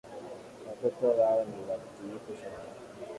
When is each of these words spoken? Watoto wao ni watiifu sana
Watoto 0.67 1.05
wao 1.21 1.45
ni 1.45 1.63
watiifu 1.71 2.43
sana 2.43 2.65